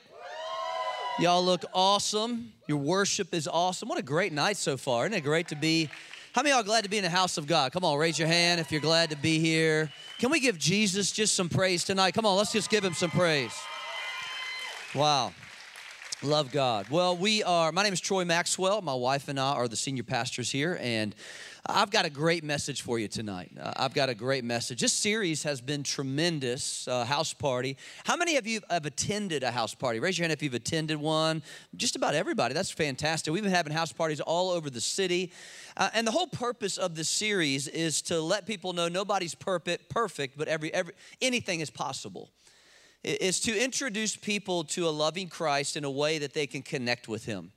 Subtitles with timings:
[1.19, 2.53] Y'all look awesome.
[2.67, 3.87] Your worship is awesome.
[3.87, 5.05] What a great night so far.
[5.05, 5.91] Isn't it great to be?
[6.35, 7.71] How many y'all glad to be in the house of God?
[7.71, 9.89] Come on, raise your hand if you're glad to be here.
[10.19, 12.13] Can we give Jesus just some praise tonight?
[12.13, 13.53] Come on, let's just give him some praise.
[14.93, 15.31] Wow.
[16.21, 16.89] Love God.
[16.89, 18.81] Well, we are, my name is Troy Maxwell.
[18.81, 21.15] My wife and I are the senior pastors here, and
[21.67, 23.51] I've got a great message for you tonight.
[23.59, 24.81] Uh, I've got a great message.
[24.81, 26.87] This series has been tremendous.
[26.87, 27.75] Uh, house party.
[28.03, 29.99] How many of you have attended a house party?
[29.99, 31.41] Raise your hand if you've attended one.
[31.75, 32.53] Just about everybody.
[32.53, 33.33] That's fantastic.
[33.33, 35.31] We've been having house parties all over the city.
[35.75, 39.89] Uh, and the whole purpose of this series is to let people know nobody's perfect,
[39.89, 42.29] perfect but every, every, anything is possible
[43.03, 47.07] is to introduce people to a loving Christ in a way that they can connect
[47.07, 47.51] with Him.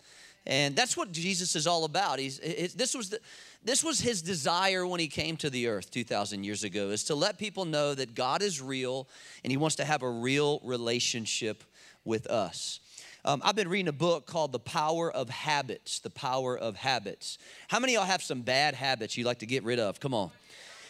[0.48, 2.18] And that's what Jesus is all about.
[2.18, 2.38] He's,
[2.74, 3.20] this, was the,
[3.64, 7.14] this was his desire when he came to the earth 2,000 years ago, is to
[7.14, 9.08] let people know that God is real
[9.42, 11.64] and he wants to have a real relationship
[12.04, 12.80] with us.
[13.24, 15.98] Um, I've been reading a book called The Power of Habits.
[15.98, 17.36] The Power of Habits.
[17.66, 20.00] How many of y'all have some bad habits you like to get rid of?
[20.00, 20.30] Come on.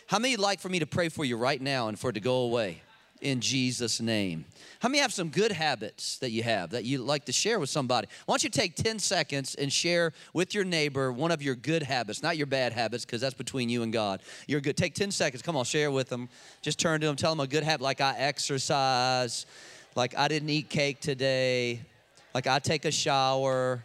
[0.07, 2.21] How many like for me to pray for you right now and for it to
[2.21, 2.83] go away?
[3.21, 4.45] In Jesus' name.
[4.81, 7.71] How many have some good habits that you have that you like to share with
[7.71, 8.09] somebody?
[8.27, 11.83] Why don't you take 10 seconds and share with your neighbor one of your good
[11.83, 14.21] habits, not your bad habits, because that's between you and God.
[14.47, 14.77] You're good.
[14.77, 15.43] Take 10 seconds.
[15.43, 16.29] Come on, share with them.
[16.63, 19.47] Just turn to them, tell them a good habit, like I exercise,
[19.97, 21.81] like I didn't eat cake today,
[22.35, 23.85] like I take a shower.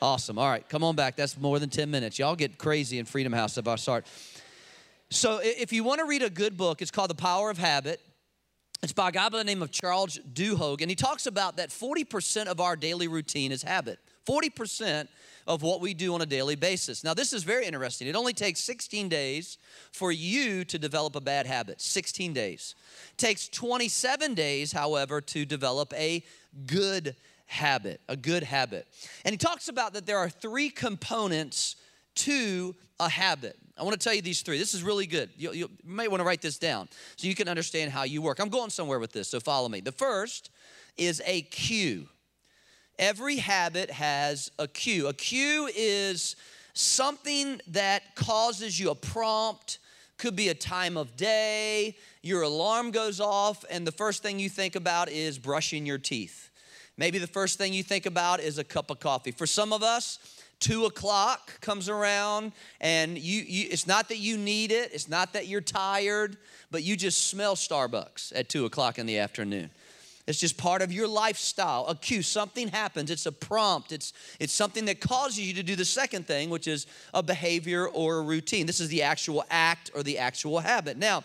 [0.00, 0.38] Awesome.
[0.38, 1.16] All right, come on back.
[1.16, 2.18] That's more than 10 minutes.
[2.18, 4.06] Y'all get crazy in Freedom House if I start.
[5.10, 8.00] So, if you want to read a good book, it's called The Power of Habit.
[8.82, 11.70] It's by a guy by the name of Charles Duhigg, and he talks about that
[11.70, 14.00] 40% of our daily routine is habit.
[14.28, 15.06] 40%
[15.46, 17.04] of what we do on a daily basis.
[17.04, 18.08] Now, this is very interesting.
[18.08, 19.58] It only takes 16 days
[19.92, 21.80] for you to develop a bad habit.
[21.80, 22.74] 16 days.
[23.12, 26.24] It takes 27 days, however, to develop a
[26.66, 27.14] good
[27.46, 28.88] habit, a good habit.
[29.24, 31.76] And he talks about that there are three components
[32.16, 33.56] to a habit.
[33.78, 34.58] I want to tell you these three.
[34.58, 35.30] This is really good.
[35.36, 38.38] You, you may want to write this down so you can understand how you work.
[38.38, 39.80] I'm going somewhere with this, so follow me.
[39.80, 40.50] The first
[40.96, 42.08] is a cue.
[42.98, 45.08] Every habit has a cue.
[45.08, 46.36] A cue is
[46.72, 49.78] something that causes you a prompt,
[50.16, 54.48] could be a time of day, your alarm goes off, and the first thing you
[54.48, 56.50] think about is brushing your teeth.
[56.96, 59.30] Maybe the first thing you think about is a cup of coffee.
[59.30, 60.18] For some of us,
[60.60, 65.32] two o'clock comes around and you, you, it's not that you need it it's not
[65.34, 66.36] that you're tired
[66.70, 69.70] but you just smell starbucks at two o'clock in the afternoon.
[70.26, 71.86] It's just part of your lifestyle.
[71.86, 73.12] A cue something happens.
[73.12, 73.92] It's a prompt.
[73.92, 77.86] It's it's something that causes you to do the second thing which is a behavior
[77.86, 78.66] or a routine.
[78.66, 80.96] This is the actual act or the actual habit.
[80.96, 81.22] Now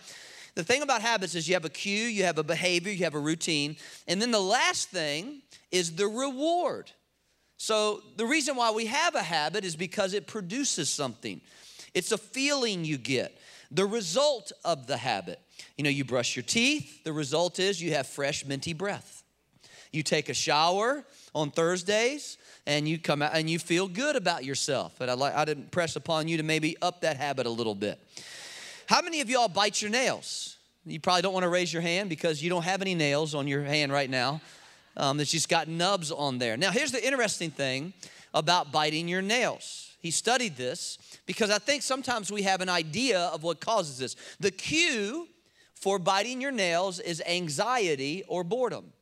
[0.54, 3.16] the thing about habits is you have a cue you have a behavior you have
[3.16, 3.78] a routine
[4.08, 6.92] and then the last thing is the reward
[7.64, 11.40] so, the reason why we have a habit is because it produces something.
[11.94, 13.38] It's a feeling you get,
[13.70, 15.40] the result of the habit.
[15.78, 19.22] You know, you brush your teeth, the result is you have fresh, minty breath.
[19.92, 21.06] You take a shower
[21.36, 25.00] on Thursdays, and you come out and you feel good about yourself.
[25.00, 28.00] And I'd, like, I'd impress upon you to maybe up that habit a little bit.
[28.88, 30.58] How many of y'all bite your nails?
[30.84, 33.48] You probably don't want to raise your hand because you don't have any nails on
[33.48, 34.42] your hand right now
[34.98, 36.58] um, that she's got nubs on there.
[36.58, 37.94] Now, here's the interesting thing
[38.34, 39.96] about biting your nails.
[40.00, 44.16] He studied this because I think sometimes we have an idea of what causes this.
[44.40, 45.28] The cue
[45.76, 48.94] for biting your nails is anxiety or boredom.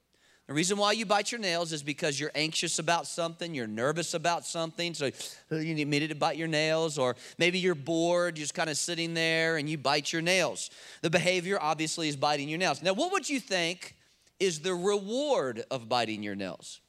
[0.47, 4.15] The reason why you bite your nails is because you're anxious about something, you're nervous
[4.15, 5.11] about something, so
[5.51, 9.13] you need to bite your nails, or maybe you're bored, you're just kind of sitting
[9.13, 10.71] there and you bite your nails.
[11.03, 12.81] The behavior obviously is biting your nails.
[12.81, 13.95] Now, what would you think
[14.39, 16.79] is the reward of biting your nails.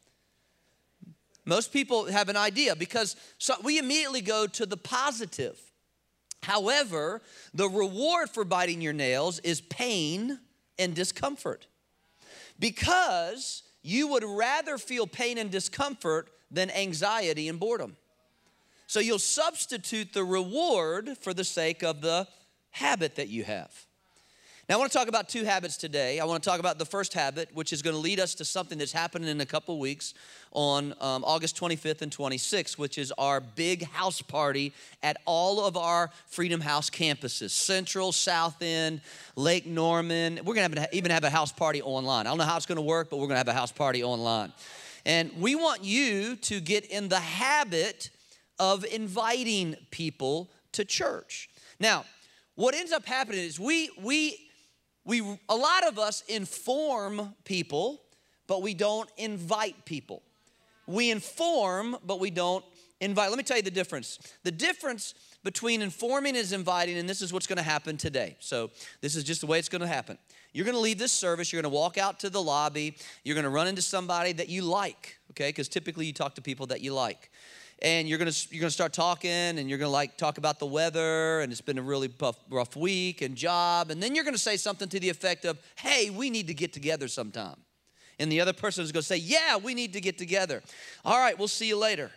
[1.44, 5.58] Most people have an idea because so we immediately go to the positive.
[6.42, 10.38] However, the reward for biting your nails is pain
[10.78, 11.66] and discomfort.
[12.58, 17.96] Because you would rather feel pain and discomfort than anxiety and boredom.
[18.86, 22.26] So you'll substitute the reward for the sake of the
[22.70, 23.86] habit that you have.
[24.70, 26.20] Now, I want to talk about two habits today.
[26.20, 28.44] I want to talk about the first habit, which is going to lead us to
[28.44, 30.14] something that's happening in a couple weeks
[30.52, 34.72] on um, August 25th and 26th, which is our big house party
[35.02, 39.00] at all of our Freedom House campuses Central, South End,
[39.34, 40.38] Lake Norman.
[40.44, 42.28] We're going to have, even have a house party online.
[42.28, 43.72] I don't know how it's going to work, but we're going to have a house
[43.72, 44.52] party online.
[45.04, 48.10] And we want you to get in the habit
[48.60, 51.50] of inviting people to church.
[51.80, 52.04] Now,
[52.54, 54.46] what ends up happening is we, we,
[55.04, 58.02] we, a lot of us inform people,
[58.46, 60.22] but we don't invite people.
[60.86, 62.64] We inform, but we don't
[63.00, 63.30] invite.
[63.30, 64.18] Let me tell you the difference.
[64.42, 68.36] The difference between informing is inviting, and this is what's going to happen today.
[68.40, 68.70] So,
[69.00, 70.18] this is just the way it's going to happen.
[70.52, 73.36] You're going to leave this service, you're going to walk out to the lobby, you're
[73.36, 75.48] going to run into somebody that you like, okay?
[75.48, 77.30] Because typically you talk to people that you like
[77.82, 81.40] and you're gonna you're gonna start talking and you're gonna like talk about the weather
[81.40, 83.90] and it's been a really rough, rough week and job.
[83.90, 86.72] And then you're gonna say something to the effect of hey we need to get
[86.72, 87.56] together sometime.
[88.18, 90.62] And the other person is gonna say yeah we need to get together.
[91.04, 92.10] All right we'll see you later.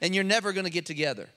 [0.00, 1.28] And you're never gonna get together.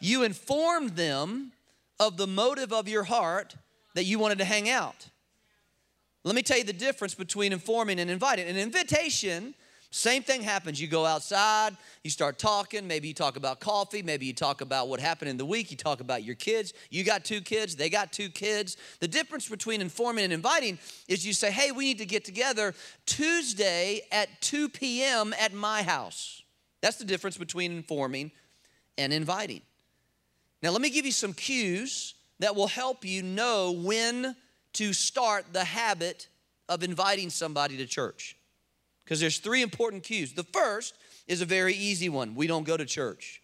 [0.00, 1.52] You informed them
[2.00, 3.54] of the motive of your heart
[3.94, 5.06] that you wanted to hang out.
[6.24, 8.48] Let me tell you the difference between informing and inviting.
[8.48, 9.54] An invitation
[9.94, 10.80] same thing happens.
[10.80, 12.86] You go outside, you start talking.
[12.86, 14.02] Maybe you talk about coffee.
[14.02, 15.70] Maybe you talk about what happened in the week.
[15.70, 16.72] You talk about your kids.
[16.88, 18.78] You got two kids, they got two kids.
[19.00, 20.78] The difference between informing and inviting
[21.08, 22.74] is you say, hey, we need to get together
[23.04, 25.34] Tuesday at 2 p.m.
[25.38, 26.42] at my house.
[26.80, 28.32] That's the difference between informing
[28.96, 29.60] and inviting.
[30.62, 34.36] Now, let me give you some cues that will help you know when
[34.72, 36.28] to start the habit
[36.70, 38.38] of inviting somebody to church
[39.04, 40.32] because there's three important cues.
[40.32, 40.96] The first
[41.26, 42.34] is a very easy one.
[42.34, 43.42] We don't go to church.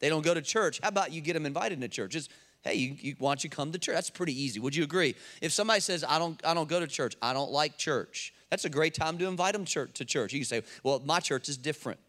[0.00, 0.80] They don't go to church.
[0.82, 2.14] How about you get them invited to church?
[2.14, 2.28] It's,
[2.62, 3.94] hey, you, you, why don't you come to church?
[3.94, 4.60] That's pretty easy.
[4.60, 5.14] Would you agree?
[5.42, 8.64] If somebody says, I don't, I don't go to church, I don't like church, that's
[8.64, 10.32] a great time to invite them to church.
[10.32, 12.00] You can say, well, my church is different.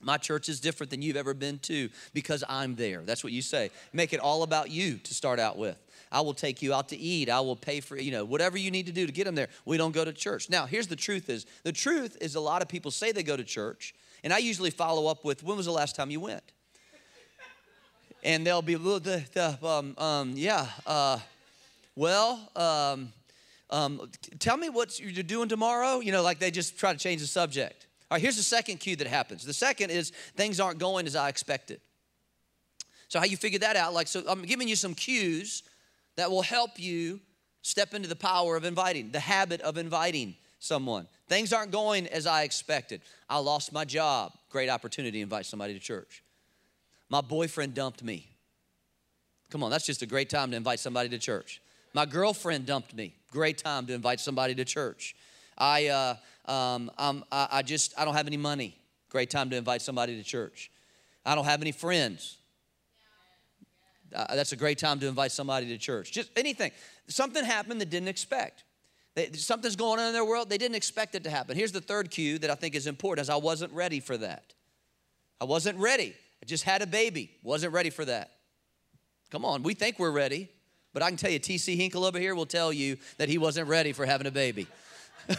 [0.00, 3.02] My church is different than you've ever been to because I'm there.
[3.02, 3.70] That's what you say.
[3.92, 5.76] Make it all about you to start out with.
[6.10, 7.28] I will take you out to eat.
[7.28, 9.48] I will pay for, you know, whatever you need to do to get them there.
[9.64, 10.48] We don't go to church.
[10.48, 13.36] Now, here's the truth is the truth is a lot of people say they go
[13.36, 13.94] to church,
[14.24, 16.44] and I usually follow up with, when was the last time you went?
[18.24, 21.18] And they'll be, the, the, um, um, yeah, uh,
[21.94, 23.12] well, um,
[23.70, 26.00] um, tell me what you're doing tomorrow.
[26.00, 27.86] You know, like they just try to change the subject.
[28.10, 29.44] All right, here's the second cue that happens.
[29.44, 31.80] The second is things aren't going as I expected.
[33.08, 33.94] So how you figure that out?
[33.94, 35.62] Like, so I'm giving you some cues
[36.18, 37.20] that will help you
[37.62, 41.06] step into the power of inviting, the habit of inviting someone.
[41.28, 43.02] Things aren't going as I expected.
[43.30, 44.32] I lost my job.
[44.50, 46.24] Great opportunity to invite somebody to church.
[47.08, 48.26] My boyfriend dumped me.
[49.50, 51.62] Come on, that's just a great time to invite somebody to church.
[51.94, 53.14] My girlfriend dumped me.
[53.30, 55.14] Great time to invite somebody to church.
[55.56, 56.16] I, uh,
[56.50, 56.90] um,
[57.30, 58.76] I, I just, I don't have any money.
[59.08, 60.72] Great time to invite somebody to church.
[61.24, 62.37] I don't have any friends
[64.14, 66.12] uh, that's a great time to invite somebody to church.
[66.12, 66.70] Just anything.
[67.08, 68.64] Something happened that didn't expect.
[69.14, 70.48] They, something's going on in their world.
[70.48, 71.56] They didn't expect it to happen.
[71.56, 74.54] Here's the third cue that I think is important as I wasn't ready for that.
[75.40, 76.14] I wasn't ready.
[76.42, 77.32] I just had a baby.
[77.42, 78.30] Wasn't ready for that.
[79.30, 80.48] Come on, we think we're ready,
[80.94, 83.68] but I can tell you, TC Hinkle over here will tell you that he wasn't
[83.68, 84.66] ready for having a baby.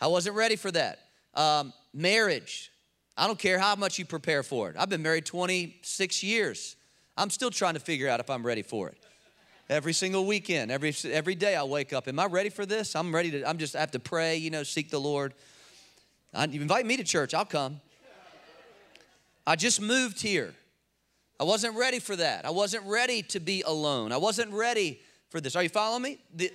[0.00, 0.98] I wasn't ready for that.
[1.34, 2.72] Um, marriage.
[3.16, 4.76] I don't care how much you prepare for it.
[4.78, 6.76] I've been married 26 years.
[7.16, 8.98] I'm still trying to figure out if I'm ready for it.
[9.70, 12.06] Every single weekend, every every day I wake up.
[12.06, 12.94] Am I ready for this?
[12.94, 13.48] I'm ready to.
[13.48, 14.36] I'm just I have to pray.
[14.36, 15.32] You know, seek the Lord.
[16.34, 17.80] I, you invite me to church, I'll come.
[19.46, 20.54] I just moved here.
[21.38, 22.44] I wasn't ready for that.
[22.44, 24.12] I wasn't ready to be alone.
[24.12, 25.56] I wasn't ready for this.
[25.56, 26.18] Are you following me?
[26.34, 26.52] The,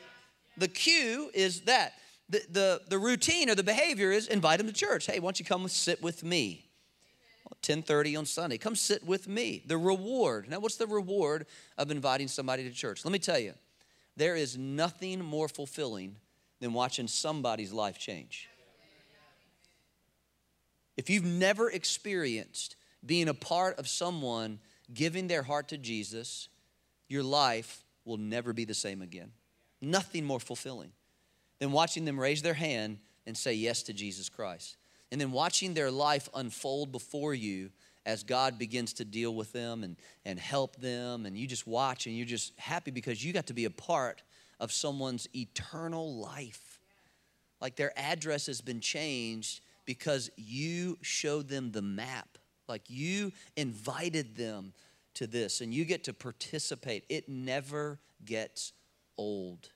[0.58, 1.94] the cue is that
[2.30, 5.08] the, the, the routine or the behavior is invite them to church.
[5.08, 6.66] Hey, why don't you come sit with me?
[7.62, 8.58] 10:30 on Sunday.
[8.58, 9.64] Come sit with me.
[9.66, 10.50] The reward.
[10.50, 11.46] Now, what's the reward
[11.78, 13.04] of inviting somebody to church?
[13.04, 13.54] Let me tell you,
[14.16, 16.16] there is nothing more fulfilling
[16.62, 18.48] than watching somebody's life change.
[20.96, 24.60] If you've never experienced being a part of someone
[24.94, 26.50] giving their heart to Jesus,
[27.08, 29.32] your life will never be the same again.
[29.82, 30.92] Nothing more fulfilling
[31.60, 34.78] than watching them raise their hand and say yes to Jesus Christ.
[35.12, 37.72] And then watching their life unfold before you
[38.06, 41.26] as God begins to deal with them and, and help them.
[41.26, 44.24] And you just watch and you're just happy because you got to be a part
[44.60, 46.80] of someone's eternal life.
[47.62, 52.38] Like their address has been changed because you showed them the map.
[52.68, 54.74] Like you invited them
[55.16, 58.74] to this and you get to participate, it never gets
[59.18, 59.70] old.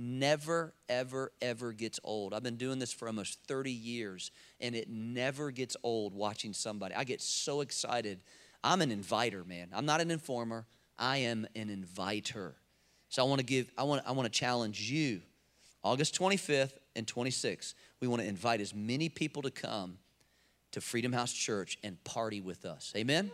[0.00, 2.32] Never, ever, ever gets old.
[2.32, 6.94] I've been doing this for almost 30 years and it never gets old watching somebody.
[6.94, 8.20] I get so excited.
[8.62, 9.70] I'm an inviter, man.
[9.72, 12.54] I'm not an informer, I am an inviter.
[13.08, 15.20] So I want to give, I want, I want to challenge you.
[15.82, 19.98] August 25th and 26th, we want to invite as many people to come
[20.72, 22.92] to Freedom House Church and party with us.
[22.96, 23.32] Amen?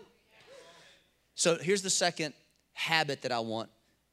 [1.35, 2.33] So here's the second
[2.73, 3.69] habit that I want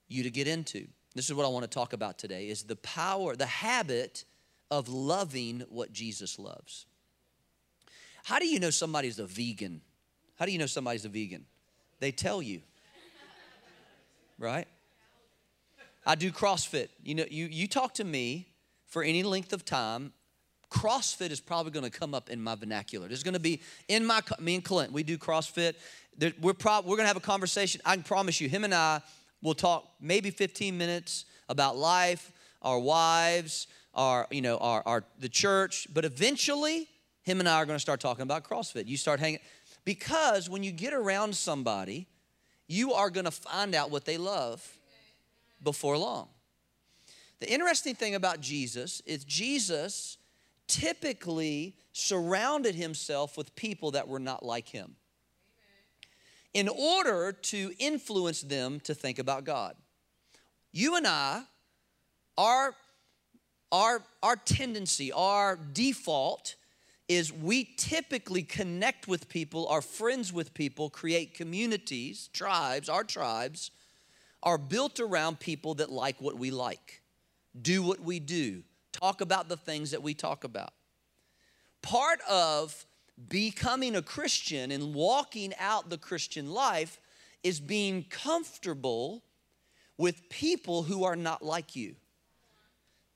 [0.08, 0.88] you to get into.
[1.13, 4.24] This is what I want to talk about today is the power, the habit
[4.70, 6.86] of loving what Jesus loves.
[8.24, 9.82] How do you know somebody's a vegan?
[10.38, 11.46] How do you know somebody's a vegan?
[12.00, 12.62] They tell you.
[14.39, 14.68] Right?
[16.06, 16.89] I do CrossFit.
[17.03, 18.48] You know, you, you talk to me
[18.88, 20.13] for any length of time,
[20.72, 23.08] CrossFit is probably going to come up in my vernacular.
[23.08, 24.91] There's going to be in my me and Clint.
[24.94, 25.75] We do CrossFit.
[26.18, 27.82] There, we're prob- we're going to have a conversation.
[27.86, 29.01] I can promise you, him and I
[29.41, 32.31] will talk maybe 15 minutes about life,
[32.62, 35.88] our wives, our you know our, our the church.
[35.93, 36.88] But eventually,
[37.24, 38.88] him and I are going to start talking about CrossFit.
[38.88, 39.39] You start hanging
[39.83, 42.07] because when you get around somebody,
[42.67, 44.77] you are going to find out what they love
[45.63, 46.29] before long.
[47.39, 50.17] The interesting thing about Jesus is Jesus
[50.67, 54.95] typically surrounded himself with people that were not like him
[56.53, 59.75] in order to influence them to think about God.
[60.72, 61.43] You and I,
[62.38, 62.74] our,
[63.72, 66.55] our, our tendency, our default
[67.08, 73.72] is we typically connect with people, are friends with people, create communities, tribes, our tribes
[74.43, 77.01] are built around people that like what we like,
[77.62, 80.74] do what we do, talk about the things that we talk about.
[81.81, 82.86] Part of
[83.30, 87.00] becoming a Christian and walking out the Christian life
[87.44, 89.24] is being comfortable
[89.98, 91.96] with people who are not like you.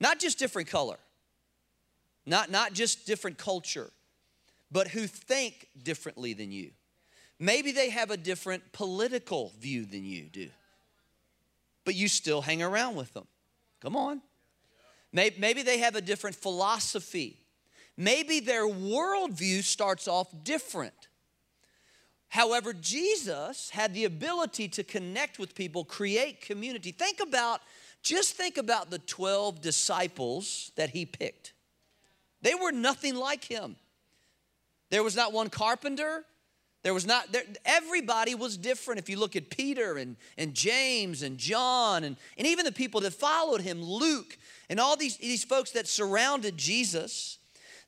[0.00, 0.98] Not just different color,
[2.26, 3.90] not, not just different culture,
[4.70, 6.72] but who think differently than you.
[7.38, 10.48] Maybe they have a different political view than you do,
[11.84, 13.26] but you still hang around with them.
[13.80, 14.20] Come on.
[15.12, 17.38] Maybe they have a different philosophy.
[17.96, 21.08] Maybe their worldview starts off different.
[22.28, 26.92] However, Jesus had the ability to connect with people, create community.
[26.92, 27.60] Think about,
[28.02, 31.54] just think about the 12 disciples that he picked.
[32.42, 33.76] They were nothing like him.
[34.90, 36.24] There was not one carpenter.
[36.82, 39.00] There was not, there, everybody was different.
[39.00, 43.00] If you look at Peter and, and James and John and, and even the people
[43.00, 44.38] that followed him, Luke,
[44.68, 47.35] and all these, these folks that surrounded Jesus,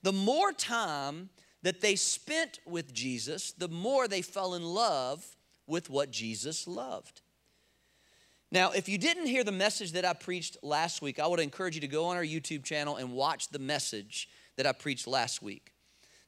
[0.03, 1.31] the more time
[1.63, 5.25] that they spent with Jesus, the more they fell in love
[5.67, 7.21] with what Jesus loved.
[8.51, 11.75] Now, if you didn't hear the message that I preached last week, I would encourage
[11.75, 15.43] you to go on our YouTube channel and watch the message that I preached last
[15.43, 15.73] week.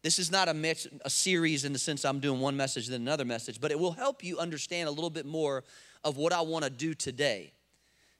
[0.03, 3.25] This is not a, a series in the sense I'm doing one message then another
[3.25, 5.65] message, but it will help you understand a little bit more
[6.05, 7.53] of what I want to do today.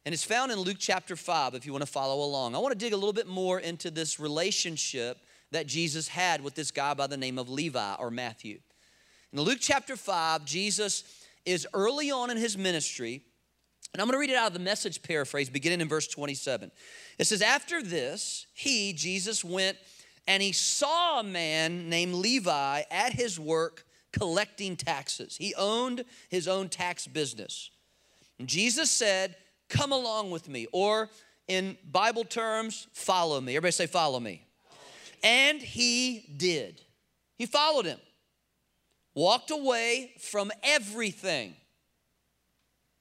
[0.04, 2.54] And it's found in Luke chapter 5 if you want to follow along.
[2.54, 5.19] I want to dig a little bit more into this relationship
[5.52, 8.61] that Jesus had with this guy by the name of Levi or Matthew.
[9.33, 11.04] In Luke chapter 5, Jesus
[11.45, 13.23] is early on in his ministry,
[13.92, 16.71] and I'm going to read it out of the message paraphrase beginning in verse 27.
[17.19, 19.76] It says, After this, he, Jesus, went
[20.26, 25.37] and he saw a man named Levi at his work collecting taxes.
[25.37, 27.71] He owned his own tax business.
[28.38, 29.37] And Jesus said,
[29.69, 31.11] Come along with me, or
[31.47, 33.57] in Bible terms, follow me.
[33.57, 34.45] Everybody say, Follow me.
[35.22, 36.80] And he did.
[37.36, 37.98] He followed him,
[39.14, 41.54] walked away from everything.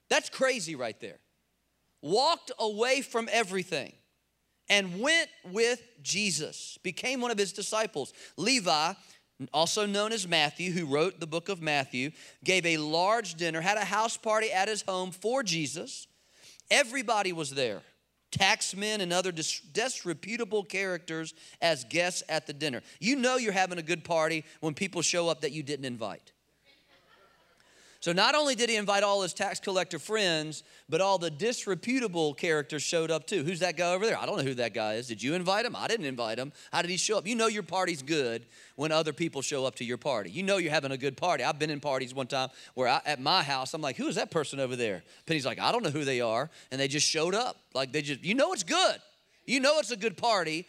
[0.10, 1.20] That's crazy right there.
[2.02, 3.94] Walked away from everything
[4.70, 8.14] and went with Jesus, became one of his disciples.
[8.38, 8.94] Levi,
[9.54, 12.12] also known as Matthew, who wrote the book of Matthew,
[12.44, 16.08] gave a large dinner, had a house party at his home for Jesus.
[16.72, 17.82] Everybody was there
[18.32, 22.82] taxmen and other dis- disreputable characters as guests at the dinner.
[23.00, 26.32] You know you're having a good party when people show up that you didn't invite.
[28.02, 32.34] So not only did he invite all his tax collector friends, but all the disreputable
[32.34, 33.44] characters showed up too.
[33.44, 34.18] Who's that guy over there?
[34.18, 35.08] I don't know who that guy is.
[35.08, 35.76] Did you invite him?
[35.76, 36.54] I didn't invite him.
[36.72, 37.28] How did he show up?
[37.28, 38.46] You know your party's good
[38.78, 40.30] when other people show up to your party.
[40.30, 41.44] You know you're having a good party.
[41.44, 44.16] I've been in parties one time where I, at my house, I'm like, who is
[44.16, 45.04] that person over there?
[45.26, 46.50] Penny's like, I don't know who they are.
[46.72, 47.58] And they just showed up.
[47.74, 48.96] Like they just, you know it's good.
[49.46, 50.66] You know it's a good party.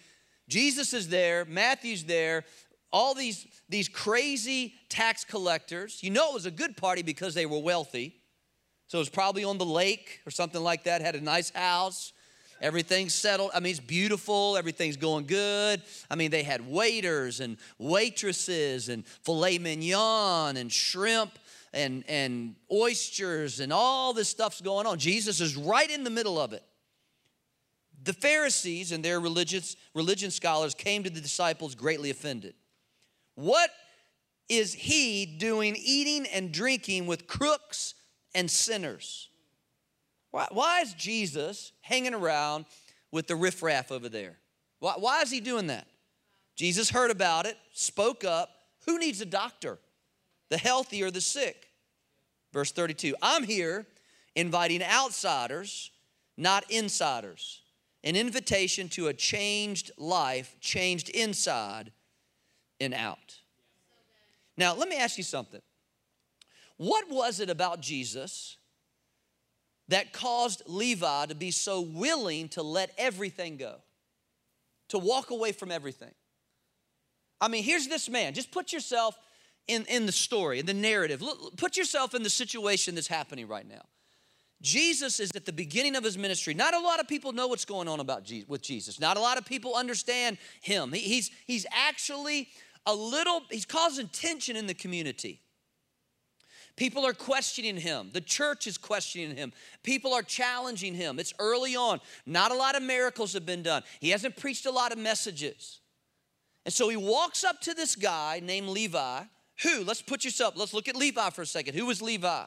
[0.48, 2.44] Jesus is there, Matthew's there,
[2.92, 6.02] all these, these crazy tax collectors.
[6.02, 8.16] You know it was a good party because they were wealthy.
[8.88, 12.12] So it was probably on the lake or something like that, had a nice house.
[12.60, 13.52] Everything's settled.
[13.54, 14.56] I mean, it's beautiful.
[14.56, 15.80] Everything's going good.
[16.10, 21.38] I mean, they had waiters and waitresses and filet mignon and shrimp
[21.72, 24.98] and, and oysters and all this stuff's going on.
[24.98, 26.62] Jesus is right in the middle of it.
[28.02, 32.54] The Pharisees and their religious religion scholars came to the disciples greatly offended.
[33.40, 33.70] What
[34.50, 37.94] is he doing eating and drinking with crooks
[38.34, 39.30] and sinners?
[40.30, 42.66] Why, why is Jesus hanging around
[43.10, 44.36] with the riffraff over there?
[44.78, 45.86] Why, why is he doing that?
[46.54, 48.50] Jesus heard about it, spoke up.
[48.84, 49.78] Who needs a doctor?
[50.50, 51.70] The healthy or the sick?
[52.52, 53.86] Verse 32 I'm here
[54.36, 55.90] inviting outsiders,
[56.36, 57.62] not insiders.
[58.04, 61.90] An invitation to a changed life, changed inside
[62.80, 63.36] and out.
[64.56, 65.60] Now, let me ask you something.
[66.76, 68.56] What was it about Jesus
[69.88, 73.76] that caused Levi to be so willing to let everything go,
[74.88, 76.12] to walk away from everything?
[77.40, 78.34] I mean, here's this man.
[78.34, 79.18] Just put yourself
[79.66, 81.22] in, in the story, in the narrative.
[81.22, 83.82] Look, put yourself in the situation that's happening right now.
[84.62, 86.52] Jesus is at the beginning of his ministry.
[86.52, 89.00] Not a lot of people know what's going on about Jesus, with Jesus.
[89.00, 90.92] Not a lot of people understand him.
[90.92, 92.48] He, he's, he's actually
[92.86, 95.40] a little, he's causing tension in the community.
[96.76, 98.10] People are questioning him.
[98.12, 99.52] The church is questioning him.
[99.82, 101.18] People are challenging him.
[101.18, 102.00] It's early on.
[102.24, 103.82] Not a lot of miracles have been done.
[104.00, 105.80] He hasn't preached a lot of messages.
[106.64, 109.22] And so he walks up to this guy named Levi,
[109.62, 111.74] who, let's put yourself, let's look at Levi for a second.
[111.74, 112.44] Who was Levi?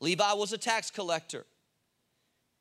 [0.00, 1.46] Levi was a tax collector.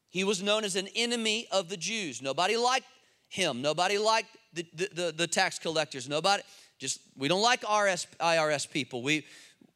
[0.09, 2.21] He was known as an enemy of the Jews.
[2.21, 2.87] Nobody liked
[3.29, 3.61] him.
[3.61, 6.07] Nobody liked the, the, the, the tax collectors.
[6.07, 6.43] Nobody,
[6.81, 9.03] just, we don't like RS, IRS people.
[9.03, 9.23] We,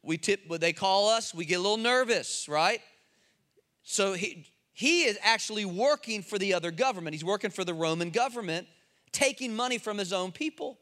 [0.02, 2.80] we tip, what they call us, we get a little nervous, right?
[3.84, 7.14] So he, he is actually working for the other government.
[7.14, 8.66] He's working for the Roman government,
[9.12, 10.80] taking money from his own people.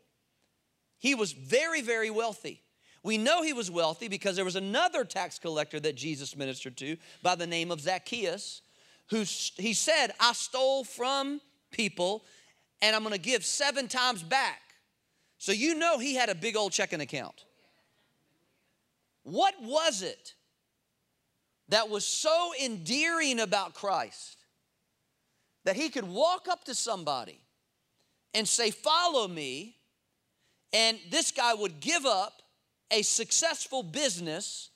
[0.99, 2.63] He was very, very wealthy.
[3.03, 6.97] We know he was wealthy because there was another tax collector that Jesus ministered to
[7.23, 8.63] by the name of Zacchaeus,
[9.11, 12.25] who he said, I stole from people
[12.81, 14.63] and I'm gonna give seven times back.
[15.45, 17.45] So you know he had a big old checking account.
[19.25, 20.33] What was it
[21.69, 24.39] that was so endearing about Christ
[25.65, 27.39] that he could walk up to somebody
[28.33, 29.77] and say, Follow me,
[30.73, 32.41] and this guy would give up
[32.91, 34.71] a successful business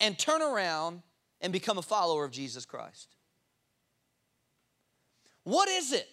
[0.00, 1.00] and turn around
[1.40, 3.08] and become a follower of Jesus Christ?
[5.44, 6.08] What is it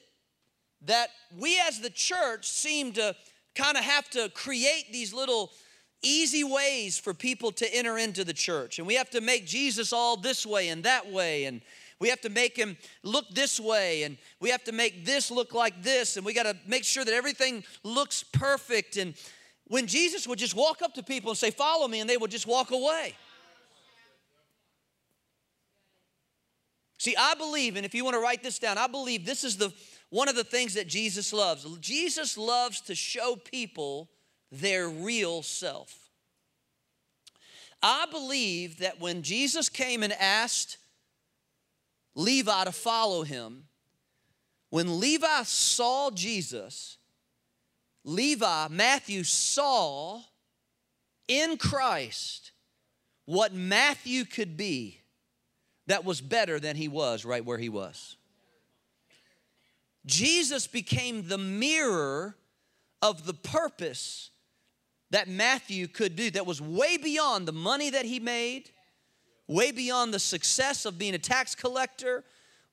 [0.84, 3.14] that we as the church seem to
[3.58, 5.52] kind of have to create these little
[6.04, 8.78] easy ways for people to enter into the church.
[8.78, 11.46] And we have to make Jesus all this way and that way.
[11.46, 11.62] And
[12.00, 14.04] we have to make him look this way.
[14.04, 16.16] And we have to make this look like this.
[16.16, 18.98] And we got to make sure that everything looks perfect.
[18.98, 19.16] And
[19.66, 22.32] when Jesus would just walk up to people and say, Follow me, and they would
[22.32, 23.16] just walk away.
[27.00, 29.58] See, I believe, and if you want to write this down, I believe this is
[29.58, 29.72] the
[30.10, 31.66] one of the things that Jesus loves.
[31.80, 34.10] Jesus loves to show people
[34.52, 36.10] their real self.
[37.82, 40.78] I believe that when Jesus came and asked
[42.16, 43.66] Levi to follow him,
[44.70, 46.98] when Levi saw Jesus,
[48.04, 50.22] Levi, Matthew saw
[51.28, 52.52] in Christ
[53.26, 55.02] what Matthew could be
[55.88, 58.17] that was better than he was right where he was.
[60.08, 62.36] Jesus became the mirror
[63.02, 64.32] of the purpose
[65.12, 68.72] that Matthew could do that was way beyond the money that he made,
[69.48, 72.24] way beyond the success of being a tax collector,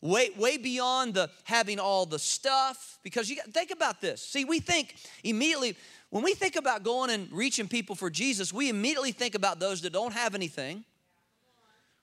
[0.00, 2.98] way, way beyond the having all the stuff.
[3.02, 4.22] Because you think about this.
[4.22, 5.76] See, we think immediately,
[6.10, 9.82] when we think about going and reaching people for Jesus, we immediately think about those
[9.82, 10.84] that don't have anything.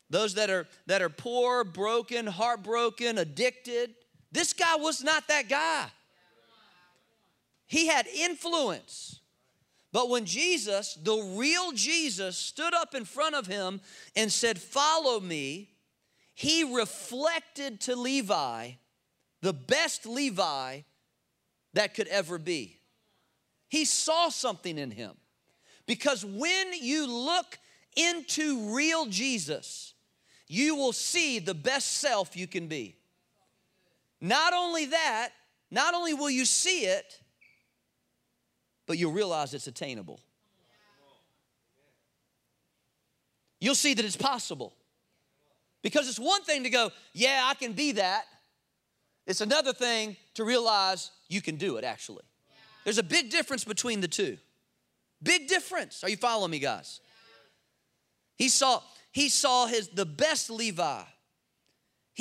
[0.09, 3.95] Those that are that are poor, broken, heartbroken, addicted.
[4.31, 5.87] This guy was not that guy.
[7.67, 9.19] He had influence.
[9.93, 13.81] But when Jesus, the real Jesus, stood up in front of him
[14.15, 15.69] and said, Follow me,
[16.33, 18.71] he reflected to Levi
[19.41, 20.81] the best Levi
[21.73, 22.77] that could ever be.
[23.69, 25.13] He saw something in him.
[25.87, 27.57] Because when you look
[27.95, 29.93] into real Jesus,
[30.47, 32.95] you will see the best self you can be.
[34.21, 35.29] Not only that,
[35.71, 37.19] not only will you see it,
[38.85, 40.19] but you'll realize it's attainable.
[43.59, 44.73] You'll see that it's possible.
[45.81, 48.25] Because it's one thing to go, yeah, I can be that.
[49.25, 52.23] It's another thing to realize you can do it, actually.
[52.49, 52.55] Yeah.
[52.83, 54.37] There's a big difference between the two.
[55.23, 56.03] Big difference.
[56.03, 56.99] Are you following me, guys?
[57.03, 58.45] Yeah.
[58.45, 58.81] He saw,
[59.11, 61.03] he saw his the best Levi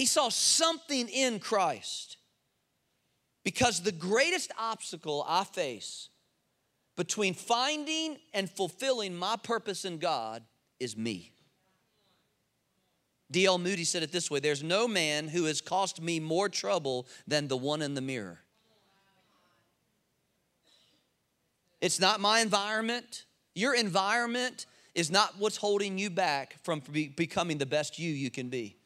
[0.01, 2.17] he saw something in Christ.
[3.45, 6.09] Because the greatest obstacle I face
[6.97, 10.43] between finding and fulfilling my purpose in God
[10.79, 11.35] is me.
[13.31, 13.59] D.L.
[13.59, 17.49] Moody said it this way There's no man who has cost me more trouble than
[17.49, 18.39] the one in the mirror.
[21.83, 23.27] It's not my environment.
[23.55, 26.81] Your environment is not what's holding you back from
[27.17, 28.80] becoming the best you you can be.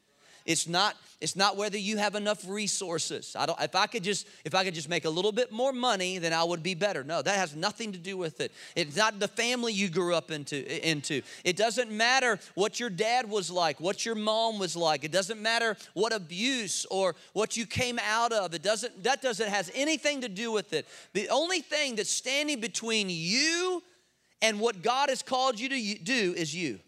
[0.45, 3.35] It's not, it's not whether you have enough resources.
[3.37, 5.73] I don't, if I could just if I could just make a little bit more
[5.73, 7.03] money, then I would be better.
[7.03, 8.51] No, that has nothing to do with it.
[8.75, 11.23] It's not the family you grew up into into.
[11.43, 15.03] It doesn't matter what your dad was like, what your mom was like.
[15.03, 18.53] It doesn't matter what abuse or what you came out of.
[18.53, 20.87] It doesn't that doesn't has anything to do with it.
[21.13, 23.81] The only thing that's standing between you
[24.43, 26.79] and what God has called you to do is you.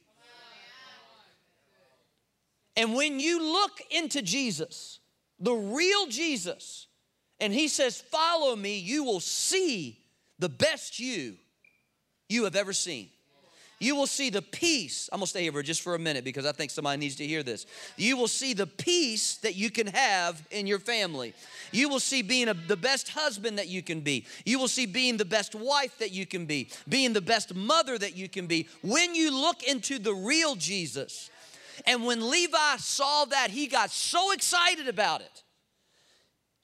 [2.77, 4.99] And when you look into Jesus,
[5.39, 6.87] the real Jesus,
[7.39, 9.99] and he says, Follow me, you will see
[10.39, 11.35] the best you
[12.29, 13.09] you have ever seen.
[13.79, 15.07] You will see the peace.
[15.11, 17.27] I'm gonna stay here for just for a minute because I think somebody needs to
[17.27, 17.67] hear this.
[17.95, 21.33] You will see the peace that you can have in your family.
[21.71, 24.25] You will see being a, the best husband that you can be.
[24.45, 27.99] You will see being the best wife that you can be, being the best mother
[27.99, 28.67] that you can be.
[28.81, 31.29] When you look into the real Jesus,
[31.85, 35.43] and when Levi saw that, he got so excited about it.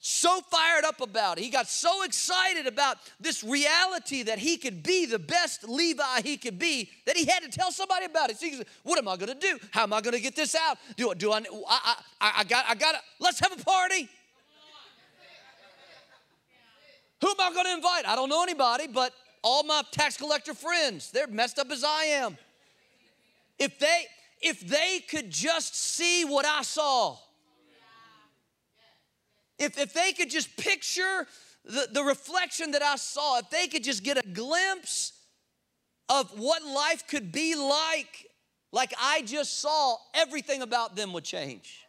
[0.06, 1.44] So fired up about it.
[1.44, 6.36] He got so excited about this reality that he could be the best Levi he
[6.36, 8.36] could be that he had to tell somebody about it.
[8.36, 9.58] So he said, What am I gonna do?
[9.70, 10.76] How am I gonna get this out?
[10.96, 14.10] Do, I do I, I, I, I got, I got, let's have a party.
[17.22, 18.06] Who am I gonna invite?
[18.06, 22.04] I don't know anybody, but all my tax collector friends, they're messed up as I
[22.04, 22.36] am.
[23.58, 24.04] If they,
[24.44, 27.16] if they could just see what I saw,
[29.58, 31.26] if, if they could just picture
[31.64, 35.12] the, the reflection that I saw, if they could just get a glimpse
[36.10, 38.26] of what life could be like,
[38.70, 41.80] like I just saw, everything about them would change.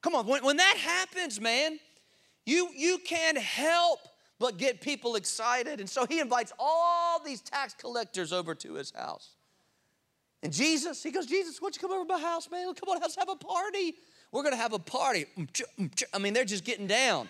[0.00, 1.80] Come on, when, when that happens, man,
[2.46, 3.98] you, you can't help
[4.38, 5.80] but get people excited.
[5.80, 9.30] And so he invites all these tax collectors over to his house.
[10.42, 12.72] And Jesus, he goes, Jesus, why don't you come over to my house, man?
[12.74, 13.94] Come on, let's have a party.
[14.30, 15.26] We're gonna have a party.
[15.36, 17.28] Mm, mm, I mean, they're just getting down.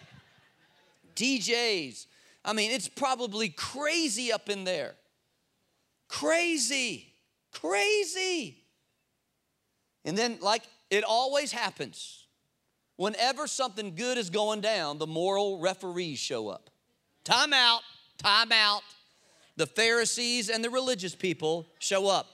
[1.14, 2.06] DJs.
[2.44, 4.94] I mean, it's probably crazy up in there.
[6.08, 7.12] Crazy,
[7.52, 8.58] crazy.
[10.04, 12.26] And then, like it always happens,
[12.96, 16.70] whenever something good is going down, the moral referees show up.
[17.24, 17.80] Time out,
[18.16, 18.82] time out.
[19.56, 22.28] The Pharisees and the religious people show up.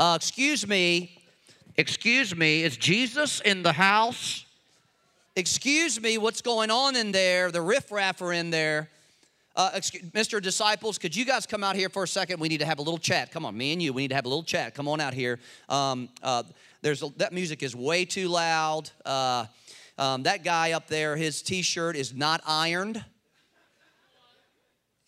[0.00, 1.10] Uh, excuse me,
[1.76, 4.46] excuse me, is Jesus in the house?
[5.36, 7.50] Excuse me, what's going on in there?
[7.50, 8.88] The riffraff are in there.
[9.54, 10.40] Uh, excuse, Mr.
[10.40, 12.40] Disciples, could you guys come out here for a second?
[12.40, 13.30] We need to have a little chat.
[13.30, 14.74] Come on, me and you, we need to have a little chat.
[14.74, 15.38] Come on out here.
[15.68, 16.44] Um, uh,
[16.80, 18.88] there's a, that music is way too loud.
[19.04, 19.44] Uh,
[19.98, 23.04] um, that guy up there, his T-shirt is not ironed,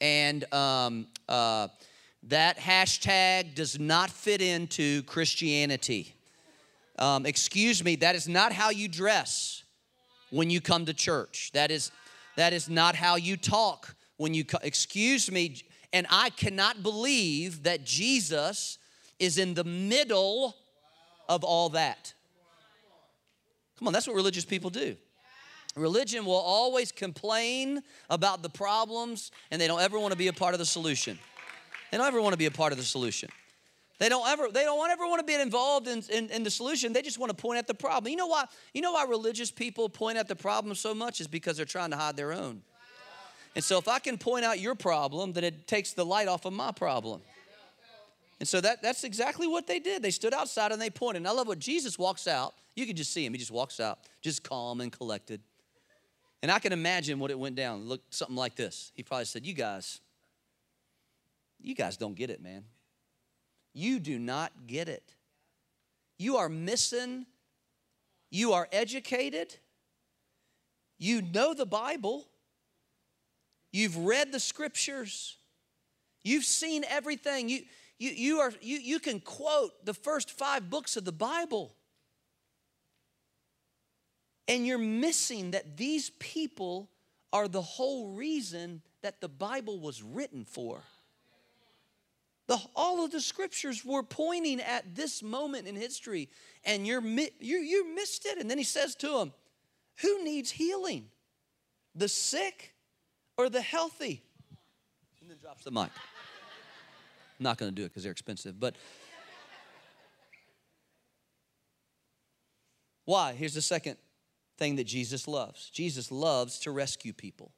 [0.03, 1.69] and um, uh,
[2.25, 6.15] that hashtag does not fit into Christianity.
[6.99, 9.65] Um, excuse me, that is not how you dress
[10.31, 11.51] when you come to church.
[11.53, 11.91] That is,
[12.37, 15.57] that is not how you talk when you, excuse me,
[15.93, 18.79] and I cannot believe that Jesus
[19.19, 20.57] is in the middle
[21.29, 22.15] of all that.
[23.79, 24.97] Come on, that's what religious people do.
[25.75, 30.33] Religion will always complain about the problems and they don't ever want to be a
[30.33, 31.19] part of the solution.
[31.93, 33.29] They don't ever want to be a part of the solution.
[33.99, 36.95] They don't ever, they don't ever want to be involved in, in, in, the solution.
[36.95, 38.11] They just want to point at the problem.
[38.11, 38.47] You know why?
[38.73, 41.91] You know why religious people point at the problem so much is because they're trying
[41.91, 42.63] to hide their own.
[43.55, 46.47] And so if I can point out your problem, then it takes the light off
[46.47, 47.21] of my problem.
[48.41, 50.03] And so that, that's exactly what they did.
[50.03, 51.19] They stood outside and they pointed.
[51.19, 52.55] And I love what Jesus walks out.
[52.75, 53.35] You can just see him.
[53.35, 55.43] He just walks out, just calm and collected.
[56.43, 57.87] And I can imagine what it went down.
[57.87, 58.91] Look, something like this.
[58.97, 60.01] He probably said, You guys,
[61.63, 62.65] you guys don't get it, man.
[63.75, 65.15] You do not get it.
[66.19, 67.27] You are missing,
[68.31, 69.57] you are educated,
[70.99, 72.29] you know the Bible,
[73.73, 75.37] you've read the scriptures,
[76.23, 77.49] you've seen everything.
[77.49, 77.63] You,
[77.99, 81.75] you, you, are, you, you can quote the first five books of the Bible.
[84.49, 86.91] And you're missing that these people
[87.33, 90.83] are the whole reason that the Bible was written for.
[92.53, 96.29] The, all of the scriptures were pointing at this moment in history,
[96.65, 98.37] and you're, you, you missed it.
[98.37, 99.33] And then he says to them,
[100.03, 101.07] Who needs healing?
[101.95, 102.75] The sick
[103.39, 104.23] or the healthy?
[105.23, 105.85] And then drops the mic.
[105.85, 105.91] I'm
[107.41, 108.77] not going to do it because they're expensive, but
[113.07, 113.33] why?
[113.33, 113.97] Here's the second
[114.59, 117.53] thing that Jesus loves Jesus loves to rescue people.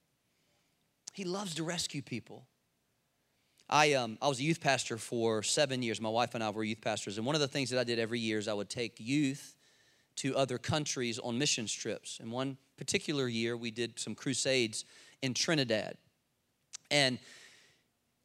[1.14, 2.46] He loves to rescue people.
[3.74, 6.00] I, um, I was a youth pastor for seven years.
[6.00, 7.18] My wife and I were youth pastors.
[7.18, 9.56] And one of the things that I did every year is I would take youth
[10.18, 12.20] to other countries on mission trips.
[12.20, 14.84] And one particular year, we did some crusades
[15.22, 15.96] in Trinidad.
[16.92, 17.18] And